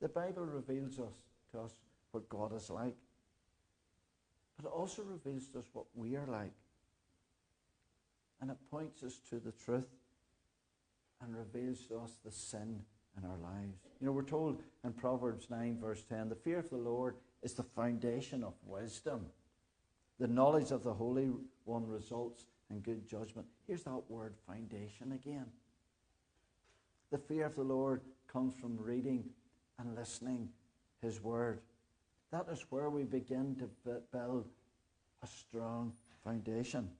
The 0.00 0.08
Bible 0.08 0.44
reveals 0.44 0.98
us 0.98 1.14
to 1.52 1.60
us 1.60 1.72
what 2.10 2.28
God 2.28 2.54
is 2.54 2.70
like, 2.70 2.96
but 4.56 4.66
it 4.66 4.72
also 4.72 5.02
reveals 5.02 5.48
to 5.48 5.58
us 5.60 5.66
what 5.72 5.86
we 5.94 6.16
are 6.16 6.26
like 6.26 6.52
and 8.44 8.50
it 8.50 8.58
points 8.70 9.02
us 9.02 9.20
to 9.30 9.40
the 9.40 9.52
truth 9.52 9.88
and 11.22 11.34
reveals 11.34 11.80
to 11.86 11.96
us 11.98 12.12
the 12.22 12.30
sin 12.30 12.80
in 13.16 13.24
our 13.24 13.38
lives. 13.38 13.78
You 14.00 14.06
know, 14.06 14.12
we're 14.12 14.22
told 14.22 14.62
in 14.84 14.92
Proverbs 14.92 15.46
9, 15.48 15.78
verse 15.80 16.02
10 16.02 16.28
the 16.28 16.34
fear 16.34 16.58
of 16.58 16.68
the 16.68 16.76
Lord 16.76 17.16
is 17.42 17.54
the 17.54 17.62
foundation 17.62 18.44
of 18.44 18.52
wisdom. 18.66 19.24
The 20.20 20.26
knowledge 20.26 20.72
of 20.72 20.82
the 20.82 20.92
Holy 20.92 21.30
One 21.64 21.86
results 21.86 22.44
in 22.70 22.80
good 22.80 23.08
judgment. 23.08 23.46
Here's 23.66 23.84
that 23.84 24.02
word 24.10 24.34
foundation 24.46 25.12
again. 25.12 25.46
The 27.10 27.18
fear 27.18 27.46
of 27.46 27.56
the 27.56 27.62
Lord 27.62 28.02
comes 28.30 28.54
from 28.54 28.76
reading 28.76 29.24
and 29.78 29.94
listening 29.94 30.48
His 31.00 31.22
Word. 31.22 31.60
That 32.30 32.46
is 32.50 32.64
where 32.70 32.90
we 32.90 33.04
begin 33.04 33.56
to 33.56 33.98
build 34.12 34.46
a 35.22 35.26
strong 35.26 35.92
foundation 36.22 36.90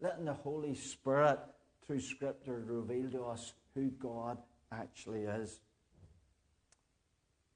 letting 0.00 0.24
the 0.24 0.34
Holy 0.34 0.74
Spirit 0.74 1.38
through 1.86 2.00
Scripture 2.00 2.62
reveal 2.66 3.10
to 3.10 3.24
us 3.24 3.52
who 3.74 3.90
God 3.90 4.38
actually 4.70 5.22
is. 5.22 5.60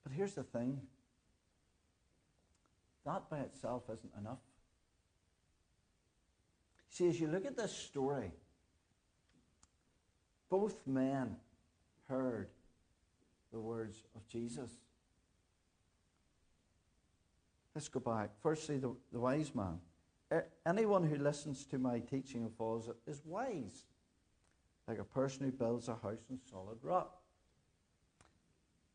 But 0.02 0.12
here's 0.12 0.35
the 0.35 0.42
thing 0.42 0.80
that 3.04 3.28
by 3.28 3.40
itself 3.40 3.85
isn't 3.92 4.12
enough. 4.18 4.38
See, 6.88 7.09
as 7.09 7.21
you 7.21 7.26
look 7.26 7.47
at 7.47 7.56
this 7.56 7.73
story, 7.73 8.30
both 10.50 10.87
men 10.87 11.37
heard 12.09 12.49
the 13.52 13.61
words 13.61 14.02
of 14.16 14.26
Jesus. 14.28 14.71
Let's 17.75 17.88
go 17.88 18.00
back. 18.00 18.30
Firstly, 18.42 18.78
the, 18.78 18.94
the 19.12 19.21
wise 19.21 19.54
man 19.54 19.78
anyone 20.66 21.04
who 21.04 21.16
listens 21.16 21.64
to 21.66 21.78
my 21.78 21.99
teaching 21.99 22.42
and 22.42 22.54
follows 22.56 22.88
it 22.88 22.97
is 23.11 23.23
wise, 23.25 23.85
like 24.88 24.99
a 24.99 25.04
person 25.04 25.44
who 25.44 25.52
builds 25.52 25.88
a 25.88 25.94
house 25.94 26.25
on 26.30 26.38
solid 26.50 26.78
rock. 26.82 27.18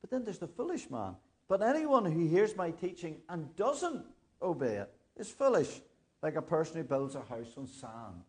But 0.02 0.10
then 0.10 0.24
there's 0.24 0.40
the 0.40 0.48
foolish 0.48 0.90
man. 0.90 1.16
But 1.48 1.62
anyone 1.62 2.06
who 2.06 2.28
hears 2.28 2.56
my 2.56 2.72
teaching 2.72 3.18
and 3.30 3.56
doesn't 3.56 4.06
obey 4.42 4.78
it 4.78 4.94
is 5.18 5.30
foolish, 5.30 5.82
like 6.22 6.36
a 6.36 6.42
person 6.42 6.78
who 6.78 6.84
builds 6.84 7.16
a 7.16 7.22
house 7.22 7.54
on 7.58 7.68
sand. 7.68 8.24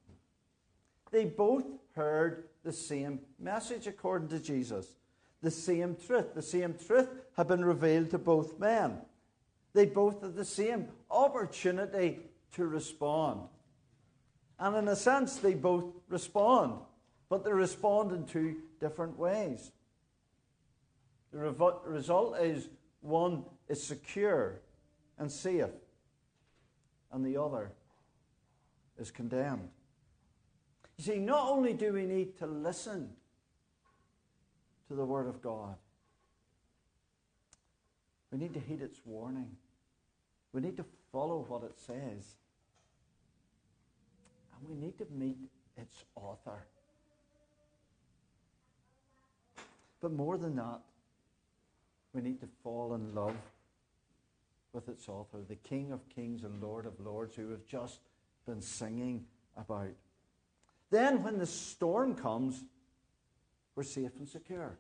They 1.11 1.25
both 1.25 1.65
heard 1.95 2.45
the 2.63 2.73
same 2.73 3.21
message 3.39 3.87
according 3.87 4.29
to 4.29 4.39
Jesus. 4.39 4.87
The 5.43 5.51
same 5.51 5.97
truth. 6.07 6.35
The 6.35 6.43
same 6.43 6.75
truth 6.75 7.09
had 7.37 7.49
been 7.49 7.65
revealed 7.65 8.11
to 8.11 8.19
both 8.19 8.59
men. 8.59 8.99
They 9.73 9.87
both 9.87 10.23
had 10.23 10.35
the 10.35 10.45
same 10.45 10.89
opportunity 11.11 12.19
to 12.53 12.67
respond. 12.67 13.43
And 14.59 14.77
in 14.77 14.89
a 14.89 14.97
sense, 14.97 15.37
they 15.37 15.55
both 15.55 15.85
respond, 16.09 16.81
but 17.29 17.45
they 17.45 17.53
respond 17.53 18.13
in 18.13 18.25
two 18.25 18.57
different 18.81 19.19
ways. 19.19 19.71
The 21.33 21.39
revo- 21.39 21.81
result 21.85 22.39
is 22.41 22.69
one 23.01 23.45
is 23.69 23.83
secure 23.83 24.61
and 25.19 25.31
safe, 25.31 25.71
and 27.13 27.25
the 27.25 27.37
other 27.37 27.71
is 28.99 29.11
condemned. 29.11 29.69
You 30.97 31.05
see, 31.05 31.19
not 31.19 31.49
only 31.49 31.75
do 31.75 31.93
we 31.93 32.07
need 32.07 32.37
to 32.39 32.47
listen 32.47 33.11
to 34.89 34.95
the 34.95 35.05
Word 35.05 35.29
of 35.29 35.41
God, 35.43 35.77
we 38.33 38.39
need 38.39 38.55
to 38.55 38.61
heed 38.61 38.83
its 38.83 39.01
warning. 39.05 39.51
We 40.53 40.61
need 40.61 40.77
to 40.77 40.85
follow 41.13 41.45
what 41.49 41.63
it 41.63 41.79
says. 41.79 42.37
And 44.59 44.69
we 44.69 44.75
need 44.75 44.99
to 44.99 45.07
meet 45.17 45.37
its 45.77 46.05
author. 46.15 46.65
But 50.01 50.13
more 50.13 50.37
than 50.37 50.57
that, 50.57 50.81
we 52.15 52.23
need 52.23 52.41
to 52.41 52.49
fall 52.63 52.95
in 52.95 53.15
love 53.15 53.37
with 54.73 54.89
its 54.89 55.09
author, 55.09 55.39
the 55.49 55.57
King 55.57 55.93
of 55.93 56.01
Kings 56.09 56.45
and 56.45 56.63
Lord 56.63 56.87
of 56.87 57.01
Lords, 57.01 57.35
who 57.35 57.49
we've 57.49 57.67
just 57.67 58.01
been 58.47 58.61
singing 58.61 59.25
about. 59.57 59.91
Then, 60.91 61.23
when 61.23 61.39
the 61.39 61.47
storm 61.47 62.15
comes, 62.15 62.65
we're 63.79 63.85
safe 63.85 64.11
and 64.19 64.29
secure 64.29 64.77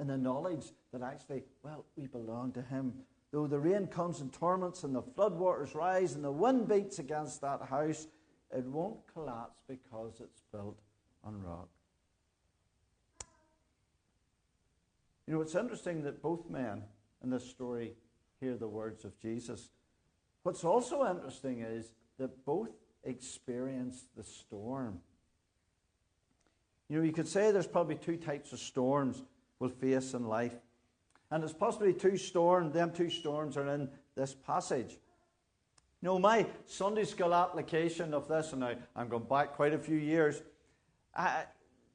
in 0.00 0.06
the 0.06 0.16
knowledge 0.16 0.72
that 0.90 1.02
actually, 1.02 1.42
well, 1.62 1.84
we 1.96 2.06
belong 2.06 2.50
to 2.50 2.62
Him. 2.62 2.94
Though 3.30 3.46
the 3.46 3.58
rain 3.58 3.88
comes 3.88 4.22
in 4.22 4.30
torments 4.30 4.84
and 4.84 4.94
the 4.94 5.02
floodwaters 5.02 5.74
rise 5.74 6.14
and 6.14 6.24
the 6.24 6.32
wind 6.32 6.66
beats 6.66 6.98
against 6.98 7.42
that 7.42 7.60
house, 7.60 8.06
it 8.50 8.64
won't 8.64 9.06
collapse 9.12 9.60
because 9.68 10.22
it's 10.22 10.40
built 10.50 10.78
on 11.24 11.42
rock. 11.42 11.68
You 15.26 15.34
know, 15.34 15.42
it's 15.42 15.54
interesting 15.54 16.02
that 16.04 16.22
both 16.22 16.48
men 16.48 16.84
in 17.22 17.28
this 17.28 17.44
story 17.44 17.92
hear 18.40 18.56
the 18.56 18.66
words 18.66 19.04
of 19.04 19.18
Jesus. 19.20 19.68
What's 20.42 20.64
also 20.64 21.06
interesting 21.06 21.60
is 21.60 21.92
that 22.18 22.46
both 22.46 22.70
experience 23.04 24.06
the 24.16 24.24
storm. 24.24 25.00
You 26.88 26.98
know, 26.98 27.04
you 27.04 27.12
could 27.12 27.28
say 27.28 27.50
there's 27.50 27.66
probably 27.66 27.96
two 27.96 28.16
types 28.16 28.52
of 28.52 28.58
storms 28.58 29.22
we'll 29.58 29.70
face 29.70 30.14
in 30.14 30.26
life. 30.26 30.54
And 31.30 31.42
there's 31.42 31.52
possibly 31.52 31.92
two 31.92 32.16
storms, 32.16 32.72
them 32.72 32.92
two 32.92 33.10
storms 33.10 33.56
are 33.56 33.68
in 33.68 33.88
this 34.14 34.34
passage. 34.34 34.92
You 36.02 36.06
know, 36.08 36.18
my 36.18 36.46
Sunday 36.66 37.04
school 37.04 37.34
application 37.34 38.14
of 38.14 38.28
this, 38.28 38.52
and 38.52 38.62
I, 38.64 38.76
I'm 38.94 39.08
going 39.08 39.24
back 39.24 39.54
quite 39.54 39.72
a 39.72 39.78
few 39.78 39.96
years, 39.96 40.42
I, 41.14 41.44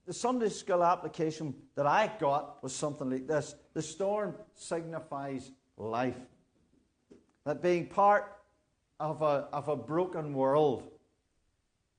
the 0.06 0.14
Sunday 0.14 0.50
school 0.50 0.84
application 0.84 1.54
that 1.76 1.86
I 1.86 2.12
got 2.20 2.62
was 2.62 2.76
something 2.76 3.10
like 3.10 3.28
this 3.28 3.56
The 3.74 3.82
storm 3.82 4.36
signifies 4.56 5.52
life. 5.78 6.18
That 7.46 7.62
being 7.62 7.88
part 7.88 8.38
of 9.00 9.22
a, 9.22 9.48
of 9.54 9.68
a 9.68 9.76
broken 9.76 10.34
world, 10.34 10.84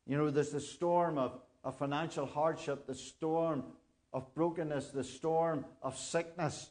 you 0.07 0.19
know, 0.19 0.31
there's 0.31 0.51
the 0.51 0.61
storm 0.61 1.17
of, 1.17 1.41
of 1.65 1.77
financial 1.77 2.27
hardship, 2.27 2.87
the 2.87 2.95
storm 2.95 3.65
of 4.13 4.35
brokenness, 4.35 4.89
the 4.89 5.05
storm 5.05 5.65
of 5.83 5.97
sickness, 5.97 6.71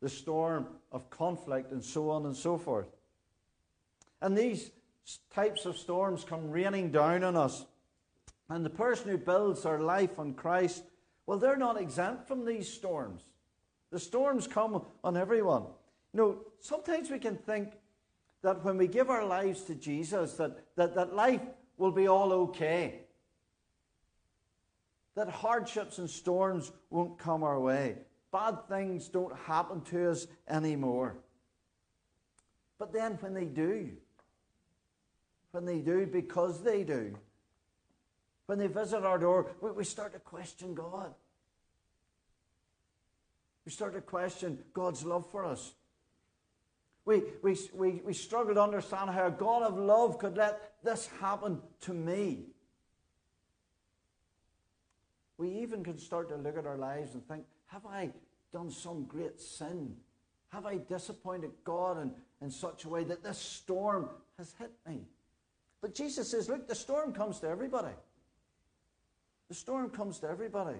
the 0.00 0.08
storm 0.08 0.66
of 0.92 1.10
conflict, 1.10 1.72
and 1.72 1.84
so 1.84 2.10
on 2.10 2.26
and 2.26 2.36
so 2.36 2.56
forth. 2.56 2.88
And 4.20 4.36
these 4.36 4.70
types 5.32 5.66
of 5.66 5.76
storms 5.76 6.24
come 6.24 6.50
raining 6.50 6.90
down 6.90 7.24
on 7.24 7.36
us. 7.36 7.64
And 8.48 8.64
the 8.64 8.70
person 8.70 9.10
who 9.10 9.18
builds 9.18 9.62
their 9.62 9.78
life 9.78 10.18
on 10.18 10.34
Christ, 10.34 10.84
well, 11.26 11.38
they're 11.38 11.56
not 11.56 11.80
exempt 11.80 12.26
from 12.26 12.44
these 12.44 12.68
storms. 12.68 13.22
The 13.90 14.00
storms 14.00 14.46
come 14.46 14.84
on 15.04 15.16
everyone. 15.16 15.64
You 16.12 16.20
know, 16.20 16.38
sometimes 16.60 17.10
we 17.10 17.18
can 17.18 17.36
think 17.36 17.72
that 18.42 18.64
when 18.64 18.76
we 18.76 18.88
give 18.88 19.10
our 19.10 19.24
lives 19.24 19.62
to 19.64 19.74
Jesus, 19.74 20.34
that, 20.34 20.74
that, 20.76 20.94
that 20.94 21.14
life 21.14 21.42
will 21.76 21.92
be 21.92 22.08
all 22.08 22.32
okay. 22.32 23.02
That 25.16 25.28
hardships 25.28 25.98
and 25.98 26.08
storms 26.08 26.72
won't 26.88 27.18
come 27.18 27.42
our 27.42 27.60
way. 27.60 27.96
Bad 28.32 28.68
things 28.68 29.08
don't 29.08 29.36
happen 29.36 29.80
to 29.82 30.10
us 30.10 30.26
anymore. 30.48 31.16
But 32.78 32.92
then 32.92 33.18
when 33.20 33.34
they 33.34 33.44
do, 33.44 33.90
when 35.52 35.64
they 35.64 35.78
do 35.78 36.06
because 36.06 36.62
they 36.62 36.84
do. 36.84 37.16
When 38.46 38.58
they 38.58 38.66
visit 38.66 39.04
our 39.04 39.18
door, 39.18 39.46
we 39.60 39.84
start 39.84 40.12
to 40.14 40.18
question 40.18 40.74
God. 40.74 41.14
We 43.64 43.72
start 43.72 43.94
to 43.94 44.00
question 44.00 44.58
God's 44.72 45.04
love 45.04 45.30
for 45.30 45.44
us. 45.44 45.72
We, 47.04 47.22
we, 47.42 47.56
we, 47.74 48.02
we 48.04 48.12
struggle 48.12 48.54
to 48.54 48.62
understand 48.62 49.10
how 49.10 49.26
a 49.26 49.30
God 49.30 49.62
of 49.62 49.78
love 49.78 50.18
could 50.18 50.36
let 50.36 50.82
this 50.82 51.08
happen 51.20 51.60
to 51.82 51.94
me. 51.94 52.46
We 55.40 55.48
even 55.62 55.82
can 55.82 55.96
start 55.96 56.28
to 56.28 56.36
look 56.36 56.58
at 56.58 56.66
our 56.66 56.76
lives 56.76 57.14
and 57.14 57.26
think, 57.26 57.46
have 57.68 57.86
I 57.86 58.10
done 58.52 58.70
some 58.70 59.04
great 59.04 59.40
sin? 59.40 59.96
Have 60.50 60.66
I 60.66 60.76
disappointed 60.76 61.52
God 61.64 62.02
in, 62.02 62.12
in 62.42 62.50
such 62.50 62.84
a 62.84 62.90
way 62.90 63.04
that 63.04 63.24
this 63.24 63.38
storm 63.38 64.10
has 64.36 64.54
hit 64.58 64.70
me? 64.86 65.00
But 65.80 65.94
Jesus 65.94 66.30
says, 66.30 66.50
look, 66.50 66.68
the 66.68 66.74
storm 66.74 67.14
comes 67.14 67.40
to 67.40 67.48
everybody. 67.48 67.94
The 69.48 69.54
storm 69.54 69.88
comes 69.88 70.18
to 70.18 70.28
everybody. 70.28 70.76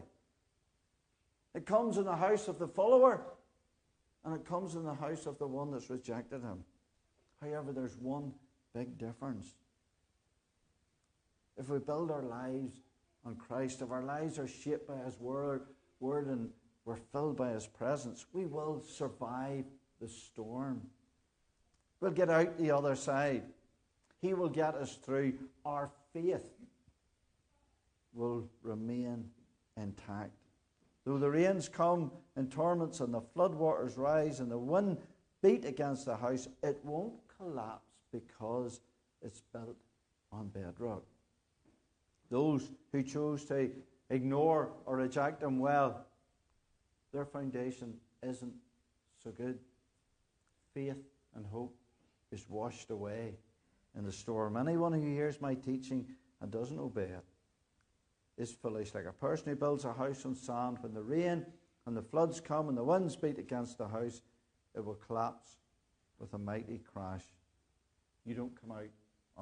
It 1.55 1.65
comes 1.65 1.97
in 1.97 2.05
the 2.05 2.15
house 2.15 2.47
of 2.47 2.59
the 2.59 2.69
follower, 2.69 3.23
and 4.27 4.35
it 4.35 4.45
comes 4.45 4.75
in 4.75 4.85
the 4.85 4.93
house 4.93 5.25
of 5.25 5.39
the 5.39 5.47
one 5.47 5.71
that's 5.71 5.89
rejected 5.89 6.43
him. 6.43 6.65
However, 7.41 7.73
there's 7.73 7.97
one 7.97 8.35
big 8.75 8.99
difference. 8.99 9.55
If 11.57 11.71
we 11.71 11.79
build 11.79 12.11
our 12.11 12.23
lives 12.23 12.75
on 13.25 13.37
Christ, 13.37 13.83
if 13.83 13.91
our 13.91 14.03
lives 14.03 14.39
are 14.39 14.49
shaped 14.49 14.89
by 14.89 14.97
His 15.05 15.19
word, 15.19 15.63
word 16.01 16.27
and 16.27 16.51
we're 16.85 16.97
filled 17.13 17.37
by 17.37 17.51
His 17.51 17.67
presence, 17.67 18.27
we 18.33 18.47
will 18.47 18.83
survive 18.87 19.65
the 20.01 20.09
storm. 20.09 20.81
We'll 22.01 22.11
get 22.11 22.31
out 22.31 22.57
the 22.59 22.71
other 22.71 22.97
side. 22.97 23.43
He 24.21 24.35
will 24.35 24.49
get 24.49 24.75
us 24.75 24.97
through. 24.97 25.35
Our 25.65 25.91
faith 26.13 26.45
will 28.15 28.49
remain 28.63 29.25
intact. 29.77 30.33
Though 31.05 31.19
the 31.19 31.31
rains 31.31 31.69
come 31.69 32.11
in 32.37 32.49
torments 32.49 33.01
and 33.01 33.13
the 33.13 33.21
floodwaters 33.21 33.97
rise 33.97 34.41
and 34.41 34.51
the 34.51 34.59
wind 34.59 34.99
beat 35.43 35.65
against 35.65 36.07
the 36.07 36.17
house, 36.17 36.49
it 36.63 36.79
won't 36.85 37.15
collapse 37.39 37.91
because 38.13 38.81
it's 39.23 39.43
built 39.53 39.77
on 40.33 40.49
bedrock. 40.49 41.03
Those 42.31 42.71
who 42.93 43.03
chose 43.03 43.45
to 43.47 43.71
ignore 44.09 44.73
or 44.87 44.97
reject 44.97 45.43
him, 45.43 45.59
well, 45.59 46.07
their 47.13 47.25
foundation 47.25 47.95
isn't 48.23 48.53
so 49.23 49.31
good. 49.31 49.59
Faith 50.73 51.03
and 51.35 51.45
hope 51.47 51.77
is 52.31 52.49
washed 52.49 52.91
away 52.91 53.35
in 53.97 54.05
the 54.05 54.13
storm. 54.13 54.57
Anyone 54.57 54.93
who 54.93 55.01
hears 55.01 55.41
my 55.41 55.55
teaching 55.55 56.07
and 56.41 56.51
doesn't 56.51 56.79
obey 56.79 57.03
it 57.03 57.25
is 58.39 58.53
foolish, 58.53 58.95
like 58.95 59.07
a 59.07 59.13
person 59.13 59.49
who 59.49 59.57
builds 59.57 59.85
a 59.85 59.93
house 59.93 60.25
on 60.25 60.35
sand. 60.35 60.79
When 60.81 60.95
the 60.95 61.03
rain 61.03 61.45
and 61.87 61.97
the 61.97 62.03
floods 62.03 62.41
come 62.41 62.69
and 62.69 62.79
the 62.79 62.85
winds 62.85 63.17
beat 63.17 63.39
against 63.39 63.79
the 63.79 63.89
house, 63.89 64.23
it 64.75 64.85
will 64.85 64.95
collapse 64.95 65.57
with 66.21 66.33
a 66.35 66.39
mighty 66.39 66.79
crash. 66.79 67.25
You 68.25 68.35
don't 68.35 68.61
come 68.61 68.71
out 68.71 68.89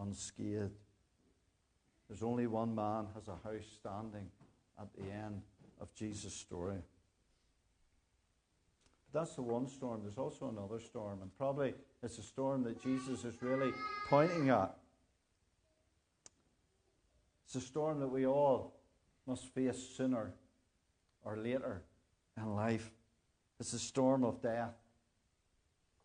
unscathed. 0.00 0.72
There's 2.08 2.22
only 2.22 2.46
one 2.46 2.74
man 2.74 3.06
has 3.14 3.28
a 3.28 3.36
house 3.48 3.66
standing 3.80 4.30
at 4.80 4.88
the 4.94 5.10
end 5.10 5.42
of 5.80 5.94
Jesus' 5.94 6.34
story. 6.34 6.78
But 9.12 9.20
that's 9.20 9.34
the 9.34 9.42
one 9.42 9.68
storm. 9.68 10.00
There's 10.02 10.18
also 10.18 10.48
another 10.48 10.80
storm, 10.80 11.20
and 11.22 11.36
probably 11.36 11.74
it's 12.02 12.18
a 12.18 12.22
storm 12.22 12.62
that 12.64 12.82
Jesus 12.82 13.24
is 13.24 13.42
really 13.42 13.72
pointing 14.08 14.48
at. 14.48 14.74
It's 17.46 17.54
a 17.56 17.60
storm 17.60 18.00
that 18.00 18.08
we 18.08 18.26
all 18.26 18.74
must 19.26 19.44
face 19.54 19.78
sooner 19.96 20.32
or 21.24 21.36
later 21.36 21.82
in 22.36 22.54
life. 22.54 22.90
It's 23.60 23.72
a 23.72 23.78
storm 23.78 24.24
of 24.24 24.42
death 24.42 24.74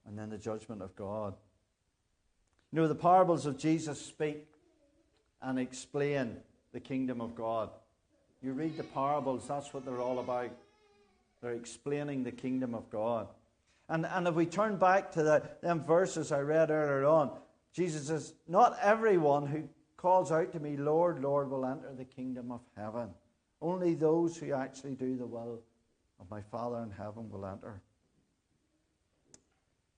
and 0.06 0.18
then 0.18 0.30
the 0.30 0.38
judgment 0.38 0.82
of 0.82 0.96
God. 0.96 1.36
You 2.72 2.80
know, 2.80 2.88
the 2.88 2.96
parables 2.96 3.46
of 3.46 3.58
Jesus 3.58 4.02
speak 4.04 4.48
and 5.44 5.60
explain 5.60 6.38
the 6.72 6.80
kingdom 6.80 7.22
of 7.22 7.36
God. 7.36 7.70
You 8.42 8.54
read 8.54 8.78
the 8.78 8.84
parables, 8.84 9.48
that's 9.48 9.74
what 9.74 9.86
they're 9.86 10.02
all 10.02 10.20
about. 10.20 10.52
They're 11.42 11.54
explaining 11.54 12.24
the 12.24 12.32
kingdom 12.32 12.74
of 12.74 12.90
God. 12.90 13.28
And, 13.90 14.06
and 14.06 14.28
if 14.28 14.36
we 14.36 14.46
turn 14.46 14.78
back 14.78 15.12
to 15.14 15.24
the, 15.24 15.44
them 15.62 15.84
verses 15.84 16.32
I 16.32 16.40
read 16.40 16.72
earlier 16.72 17.06
on, 17.06 17.32
Jesus 17.74 18.08
says, 18.08 18.34
Not 18.48 18.78
everyone 18.82 19.46
who 19.46 19.68
calls 19.98 20.32
out 20.32 20.52
to 20.54 20.60
me, 20.60 20.78
Lord, 20.78 21.22
Lord, 21.22 21.50
will 21.50 21.66
enter 21.66 21.94
the 21.94 22.06
kingdom 22.06 22.52
of 22.52 22.62
heaven. 22.78 23.10
Only 23.62 23.96
those 23.96 24.38
who 24.38 24.54
actually 24.54 24.96
do 24.96 25.16
the 25.18 25.26
will 25.26 25.62
of 26.20 26.30
my 26.30 26.42
Father 26.42 26.84
in 26.84 26.92
heaven 26.92 27.30
will 27.30 27.46
enter. 27.46 27.82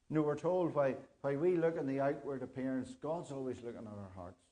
You 0.10 0.18
know, 0.18 0.22
we're 0.22 0.38
told 0.38 0.76
why, 0.76 0.96
why 1.22 1.36
we 1.36 1.58
look 1.58 1.78
in 1.78 1.88
the 1.88 2.00
outward 2.00 2.44
appearance, 2.44 2.96
God's 3.02 3.32
always 3.32 3.58
looking 3.64 3.82
at 3.82 3.88
our 3.88 4.12
hearts. 4.16 4.45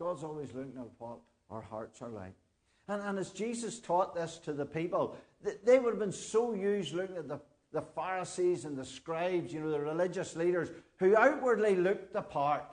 God's 0.00 0.24
always 0.24 0.54
looking 0.54 0.78
at 0.78 0.86
what 0.96 1.18
our 1.50 1.60
hearts 1.60 2.00
are 2.00 2.08
like. 2.08 2.32
And, 2.88 3.02
and 3.02 3.18
as 3.18 3.30
Jesus 3.30 3.78
taught 3.78 4.14
this 4.14 4.38
to 4.38 4.54
the 4.54 4.64
people, 4.64 5.14
they 5.62 5.78
would 5.78 5.90
have 5.90 5.98
been 5.98 6.10
so 6.10 6.54
used 6.54 6.94
looking 6.94 7.18
at 7.18 7.28
the, 7.28 7.38
the 7.70 7.82
Pharisees 7.82 8.64
and 8.64 8.78
the 8.78 8.84
scribes, 8.84 9.52
you 9.52 9.60
know, 9.60 9.70
the 9.70 9.78
religious 9.78 10.34
leaders, 10.36 10.70
who 10.96 11.14
outwardly 11.14 11.76
looked 11.76 12.14
the 12.14 12.22
part. 12.22 12.64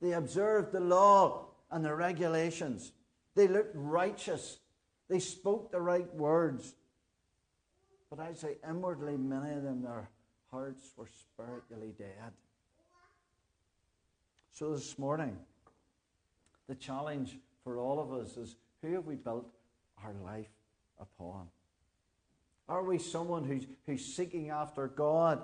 They 0.00 0.12
observed 0.12 0.72
the 0.72 0.80
law 0.80 1.48
and 1.70 1.84
the 1.84 1.94
regulations. 1.94 2.92
They 3.34 3.46
looked 3.46 3.74
righteous. 3.74 4.60
They 5.10 5.18
spoke 5.18 5.72
the 5.72 5.80
right 5.80 6.12
words. 6.14 6.74
But 8.08 8.20
I'd 8.20 8.38
say 8.38 8.56
inwardly, 8.66 9.18
many 9.18 9.54
of 9.54 9.62
them, 9.62 9.82
their 9.82 10.08
hearts 10.50 10.90
were 10.96 11.08
spiritually 11.08 11.92
dead. 11.98 12.32
So 14.52 14.72
this 14.72 14.98
morning, 14.98 15.36
the 16.68 16.74
challenge 16.74 17.38
for 17.62 17.78
all 17.78 18.00
of 18.00 18.12
us 18.12 18.36
is 18.36 18.56
who 18.82 18.92
have 18.94 19.06
we 19.06 19.14
built 19.14 19.46
our 20.02 20.12
life 20.24 20.50
upon? 21.00 21.48
Are 22.68 22.82
we 22.82 22.98
someone 22.98 23.44
who's, 23.44 23.66
who's 23.86 24.04
seeking 24.04 24.50
after 24.50 24.88
God, 24.88 25.42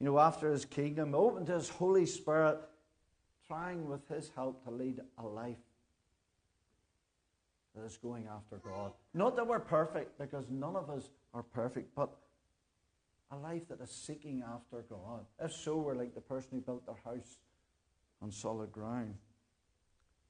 you 0.00 0.06
know, 0.06 0.18
after 0.18 0.50
His 0.50 0.64
kingdom, 0.64 1.14
open 1.14 1.46
to 1.46 1.52
His 1.52 1.68
Holy 1.68 2.06
Spirit, 2.06 2.58
trying 3.46 3.88
with 3.88 4.08
His 4.08 4.30
help 4.34 4.64
to 4.64 4.70
lead 4.70 5.00
a 5.18 5.26
life 5.26 5.58
that 7.74 7.84
is 7.84 7.96
going 7.96 8.26
after 8.26 8.56
God? 8.56 8.92
Not 9.14 9.36
that 9.36 9.46
we're 9.46 9.60
perfect, 9.60 10.18
because 10.18 10.46
none 10.50 10.76
of 10.76 10.90
us 10.90 11.08
are 11.34 11.42
perfect, 11.42 11.94
but 11.94 12.10
a 13.30 13.36
life 13.36 13.68
that 13.68 13.80
is 13.80 13.90
seeking 13.90 14.42
after 14.42 14.84
God. 14.88 15.24
If 15.40 15.52
so, 15.52 15.76
we're 15.76 15.94
like 15.94 16.14
the 16.14 16.20
person 16.20 16.50
who 16.52 16.60
built 16.60 16.86
their 16.86 16.98
house 17.04 17.38
on 18.22 18.30
solid 18.30 18.72
ground. 18.72 19.14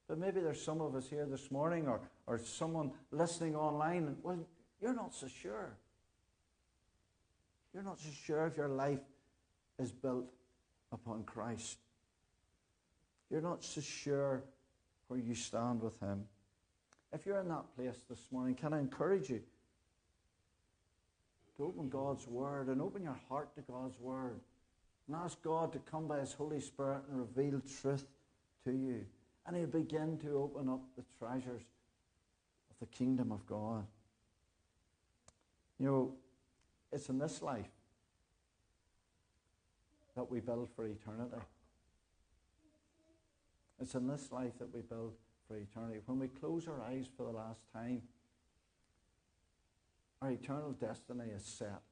But 0.08 0.18
maybe 0.18 0.40
there's 0.40 0.62
some 0.62 0.80
of 0.80 0.94
us 0.94 1.08
here 1.08 1.26
this 1.26 1.50
morning 1.50 1.88
or, 1.88 2.00
or 2.26 2.38
someone 2.38 2.92
listening 3.10 3.56
online, 3.56 4.04
and, 4.06 4.16
well, 4.22 4.38
you're 4.80 4.94
not 4.94 5.14
so 5.14 5.26
sure. 5.26 5.76
You're 7.74 7.82
not 7.82 7.98
so 7.98 8.08
sure 8.24 8.46
if 8.46 8.56
your 8.56 8.68
life 8.68 9.00
is 9.78 9.90
built 9.90 10.26
upon 10.92 11.24
Christ. 11.24 11.78
You're 13.30 13.42
not 13.42 13.64
so 13.64 13.80
sure 13.80 14.42
where 15.08 15.20
you 15.20 15.34
stand 15.34 15.82
with 15.82 15.98
Him. 16.00 16.24
If 17.12 17.26
you're 17.26 17.40
in 17.40 17.48
that 17.48 17.64
place 17.76 17.96
this 18.08 18.20
morning, 18.30 18.54
can 18.54 18.72
I 18.72 18.78
encourage 18.78 19.30
you 19.30 19.40
to 21.56 21.64
open 21.64 21.88
God's 21.88 22.26
Word 22.26 22.68
and 22.68 22.80
open 22.80 23.02
your 23.02 23.18
heart 23.28 23.54
to 23.56 23.62
God's 23.62 23.98
Word 23.98 24.40
and 25.06 25.16
ask 25.16 25.40
God 25.42 25.72
to 25.72 25.78
come 25.80 26.06
by 26.06 26.20
His 26.20 26.32
Holy 26.32 26.60
Spirit 26.60 27.02
and 27.10 27.18
reveal 27.18 27.60
truth 27.80 28.06
to 28.64 28.72
you? 28.72 29.04
And 29.46 29.56
he'll 29.56 29.66
begin 29.66 30.18
to 30.18 30.38
open 30.38 30.68
up 30.68 30.82
the 30.96 31.04
treasures 31.18 31.62
of 32.70 32.76
the 32.80 32.86
kingdom 32.86 33.30
of 33.30 33.46
God. 33.46 33.86
You 35.78 35.86
know, 35.86 36.12
it's 36.92 37.08
in 37.08 37.18
this 37.18 37.42
life 37.42 37.70
that 40.14 40.30
we 40.30 40.40
build 40.40 40.68
for 40.74 40.86
eternity. 40.86 41.36
It's 43.80 43.94
in 43.94 44.08
this 44.08 44.32
life 44.32 44.58
that 44.58 44.72
we 44.74 44.80
build 44.80 45.12
for 45.46 45.56
eternity. 45.56 46.00
When 46.06 46.18
we 46.18 46.28
close 46.28 46.66
our 46.66 46.82
eyes 46.82 47.06
for 47.16 47.24
the 47.24 47.32
last 47.32 47.60
time, 47.72 48.02
our 50.22 50.30
eternal 50.30 50.72
destiny 50.72 51.30
is 51.34 51.44
set. 51.44 51.82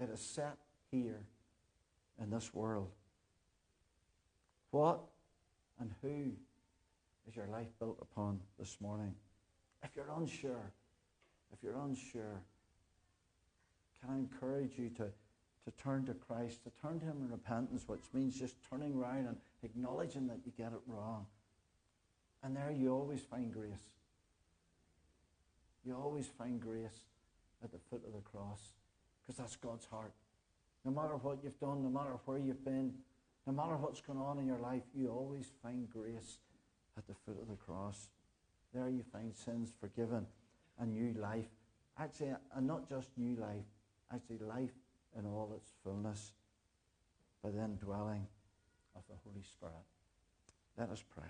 It 0.00 0.10
is 0.10 0.20
set 0.20 0.56
here 0.90 1.20
in 2.20 2.30
this 2.30 2.52
world. 2.52 2.90
What 4.72 5.00
and 5.78 5.92
who 6.02 6.32
is 7.28 7.36
your 7.36 7.46
life 7.46 7.68
built 7.78 7.98
upon 8.00 8.40
this 8.58 8.76
morning? 8.80 9.14
If 9.82 9.90
you're 9.96 10.10
unsure, 10.16 10.72
if 11.52 11.62
you're 11.62 11.78
unsure, 11.78 12.42
can 14.00 14.10
I 14.10 14.18
encourage 14.18 14.78
you 14.78 14.90
to, 14.90 15.04
to 15.04 15.70
turn 15.82 16.04
to 16.06 16.14
Christ, 16.14 16.64
to 16.64 16.70
turn 16.80 17.00
to 17.00 17.06
Him 17.06 17.16
in 17.20 17.30
repentance, 17.30 17.84
which 17.86 18.02
means 18.12 18.38
just 18.38 18.56
turning 18.68 18.94
around 18.94 19.26
and 19.26 19.36
acknowledging 19.62 20.26
that 20.28 20.38
you 20.44 20.52
get 20.56 20.72
it 20.72 20.80
wrong. 20.86 21.26
And 22.42 22.56
there 22.56 22.72
you 22.76 22.92
always 22.92 23.20
find 23.20 23.52
grace. 23.52 23.90
You 25.84 25.96
always 25.96 26.26
find 26.26 26.60
grace 26.60 27.06
at 27.62 27.72
the 27.72 27.78
foot 27.90 28.02
of 28.06 28.12
the 28.12 28.20
cross 28.20 28.60
because 29.20 29.38
that's 29.38 29.56
God's 29.56 29.86
heart. 29.86 30.12
No 30.84 30.90
matter 30.90 31.16
what 31.16 31.38
you've 31.42 31.58
done, 31.60 31.82
no 31.82 31.90
matter 31.90 32.16
where 32.24 32.38
you've 32.38 32.64
been, 32.64 32.94
no 33.46 33.52
matter 33.52 33.76
what's 33.76 34.00
going 34.00 34.18
on 34.18 34.38
in 34.38 34.46
your 34.46 34.58
life, 34.58 34.82
you 34.94 35.08
always 35.08 35.46
find 35.62 35.88
grace 35.88 36.38
at 36.96 37.06
the 37.06 37.14
foot 37.14 37.40
of 37.40 37.48
the 37.48 37.56
cross. 37.56 38.10
There 38.74 38.88
you 38.88 39.02
find 39.12 39.34
sins 39.34 39.72
forgiven. 39.80 40.26
a 40.78 40.86
new 40.86 41.14
life. 41.20 41.50
Actually, 41.98 42.32
and 42.56 42.66
not 42.66 42.88
just 42.88 43.10
new 43.16 43.36
life, 43.36 43.66
actually, 44.12 44.38
life 44.38 44.72
in 45.18 45.26
all 45.26 45.52
its 45.54 45.70
fullness 45.84 46.32
by 47.42 47.50
the 47.50 47.62
indwelling 47.62 48.26
of 48.96 49.02
the 49.08 49.14
Holy 49.24 49.42
Spirit. 49.42 49.74
Let 50.78 50.90
us 50.90 51.04
pray. 51.14 51.28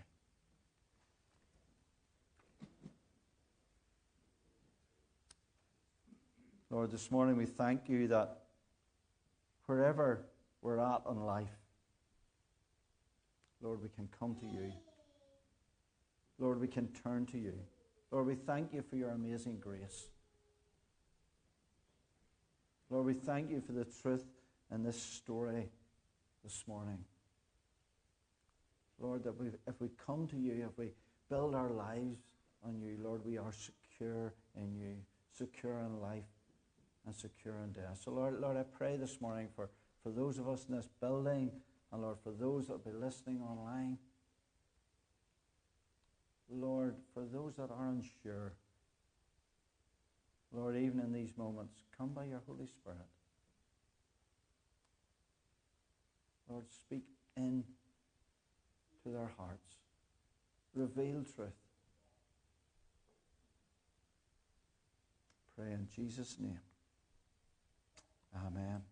Lord, 6.71 6.91
this 6.91 7.11
morning 7.11 7.37
we 7.37 7.45
thank 7.45 7.89
you 7.89 8.09
that 8.09 8.45
wherever 9.67 10.25
we're 10.63 10.79
at 10.79 11.03
in 11.11 11.27
life, 11.27 11.49
Lord, 13.61 13.83
we 13.83 13.89
can 13.91 14.09
come 14.19 14.37
to 14.37 14.47
you. 14.47 14.73
Lord, 16.43 16.61
we 16.61 16.67
can 16.67 16.89
turn 16.89 17.25
to 17.27 17.39
you. 17.39 17.55
Lord, 18.11 18.27
we 18.27 18.35
thank 18.35 18.73
you 18.73 18.83
for 18.83 18.97
your 18.97 19.11
amazing 19.11 19.59
grace. 19.61 20.09
Lord, 22.91 23.07
we 23.07 23.15
thank 23.15 23.49
you 23.49 23.61
for 23.61 23.71
the 23.71 23.85
truth 23.85 24.25
in 24.75 24.83
this 24.83 25.01
story 25.01 25.69
this 26.43 26.65
morning. 26.67 26.99
Lord, 28.99 29.23
that 29.23 29.39
we, 29.39 29.51
if 29.69 29.81
we 29.81 29.89
come 30.05 30.27
to 30.27 30.37
you, 30.37 30.67
if 30.69 30.77
we 30.77 30.91
build 31.31 31.55
our 31.55 31.71
lives 31.71 32.19
on 32.67 32.81
you, 32.81 32.99
Lord, 33.01 33.25
we 33.25 33.39
are 33.39 33.53
secure 33.53 34.35
in 34.57 34.75
you, 34.75 34.97
secure 35.33 35.79
in 35.79 36.01
life, 36.01 36.25
and 37.07 37.15
secure 37.15 37.55
in 37.63 37.71
death. 37.71 38.01
So, 38.05 38.11
Lord, 38.11 38.41
Lord, 38.41 38.57
I 38.57 38.65
pray 38.65 38.97
this 38.97 39.21
morning 39.21 39.47
for, 39.55 39.71
for 40.03 40.11
those 40.11 40.39
of 40.39 40.49
us 40.49 40.67
in 40.69 40.75
this 40.75 40.89
building, 41.01 41.53
and 41.93 42.03
Lord, 42.03 42.17
for 42.23 42.33
those 42.33 42.67
that 42.67 42.73
will 42.73 42.93
be 42.93 42.99
listening 42.99 43.41
online. 43.43 43.99
Lord, 46.53 46.97
for 47.15 47.25
those 47.33 47.57
that 47.57 47.71
are 47.71 47.89
unsure, 47.89 48.53
Lord, 50.53 50.77
even 50.77 51.01
in 51.01 51.13
these 51.13 51.33
moments, 51.37 51.75
come 51.97 52.11
by 52.11 52.25
your 52.25 52.43
Holy 52.47 52.67
Spirit. 52.67 52.99
Lord, 56.49 56.65
speak 56.71 57.05
in 57.37 57.65
to 59.03 59.09
their 59.09 59.31
hearts. 59.39 59.77
Reveal 60.75 61.25
truth. 61.35 61.49
Pray 65.57 65.73
in 65.73 65.87
Jesus' 65.95 66.37
name. 66.39 66.61
Amen. 68.35 68.83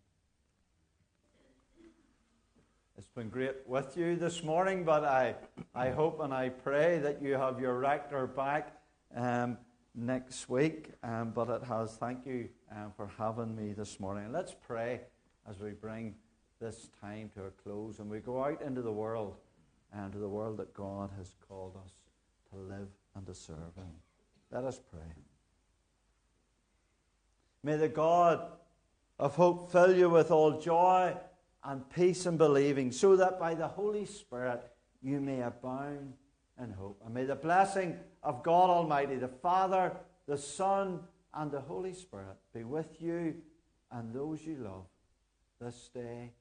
It's 3.01 3.09
been 3.09 3.31
great 3.31 3.67
with 3.67 3.97
you 3.97 4.15
this 4.15 4.45
morning, 4.45 4.85
but 4.85 5.05
I, 5.05 5.35
I 5.75 5.89
hope 5.89 6.21
and 6.21 6.35
I 6.35 6.51
pray 6.51 6.99
that 6.99 7.23
you 7.23 7.33
have 7.33 7.59
your 7.59 7.79
rector 7.79 8.27
back 8.27 8.77
um, 9.17 9.57
next 9.95 10.51
week. 10.51 10.91
Um, 11.03 11.31
but 11.35 11.49
it 11.49 11.65
has. 11.65 11.93
Thank 11.93 12.27
you 12.27 12.51
um, 12.71 12.93
for 12.95 13.11
having 13.17 13.57
me 13.57 13.73
this 13.73 14.01
morning. 14.01 14.31
Let's 14.33 14.55
pray 14.55 15.01
as 15.49 15.61
we 15.61 15.71
bring 15.71 16.15
this 16.61 16.91
time 17.01 17.31
to 17.37 17.45
a 17.45 17.51
close 17.51 18.01
and 18.01 18.11
we 18.11 18.19
go 18.19 18.45
out 18.45 18.61
into 18.61 18.83
the 18.83 18.93
world 18.93 19.37
and 19.95 20.13
to 20.13 20.19
the 20.19 20.29
world 20.29 20.59
that 20.59 20.75
God 20.75 21.09
has 21.17 21.35
called 21.49 21.79
us 21.83 21.93
to 22.51 22.59
live 22.59 22.89
and 23.17 23.25
to 23.25 23.35
serve 23.35 23.79
in. 23.79 23.95
Let 24.53 24.65
us 24.65 24.79
pray. 24.91 25.15
May 27.63 27.77
the 27.77 27.89
God 27.89 28.43
of 29.19 29.37
hope 29.37 29.73
fill 29.73 29.97
you 29.97 30.11
with 30.11 30.31
all 30.31 30.61
joy 30.61 31.17
and 31.65 31.89
peace 31.91 32.27
and 32.27 32.39
believing, 32.39 32.93
so 32.93 33.17
that 33.17 33.39
by 33.39 33.55
the 33.55 33.69
Holy 33.69 34.07
Spirit 34.07 34.63
you 35.03 35.21
may 35.21 35.43
abound 35.43 36.15
in 36.63 36.71
hope. 36.73 37.01
And 37.05 37.15
may 37.15 37.25
the 37.25 37.35
blessing 37.35 37.97
of 38.23 38.43
God 38.43 38.71
Almighty, 38.71 39.17
the 39.17 39.29
Father, 39.29 39.93
the 40.27 40.39
Son, 40.39 41.01
and 41.35 41.51
the 41.51 41.61
Holy 41.61 41.93
Spirit 41.93 42.37
be 42.53 42.65
with 42.65 43.01
you 43.01 43.35
and 43.93 44.13
those 44.15 44.45
you 44.45 44.57
love 44.57 44.87
this 45.61 45.91
day 45.93 46.33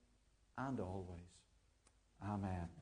and 0.57 0.79
always. 0.79 1.19
Amen. 2.23 2.78